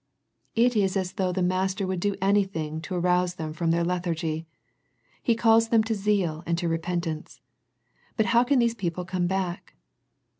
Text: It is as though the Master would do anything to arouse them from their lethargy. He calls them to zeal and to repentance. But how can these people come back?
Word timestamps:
It 0.55 0.75
is 0.75 0.97
as 0.97 1.13
though 1.13 1.31
the 1.31 1.43
Master 1.43 1.85
would 1.85 1.99
do 1.99 2.15
anything 2.19 2.81
to 2.81 2.95
arouse 2.95 3.35
them 3.35 3.53
from 3.53 3.69
their 3.69 3.83
lethargy. 3.83 4.47
He 5.21 5.35
calls 5.35 5.69
them 5.69 5.83
to 5.83 5.93
zeal 5.93 6.41
and 6.47 6.57
to 6.57 6.67
repentance. 6.67 7.39
But 8.17 8.25
how 8.33 8.43
can 8.43 8.57
these 8.57 8.73
people 8.73 9.05
come 9.05 9.27
back? 9.27 9.75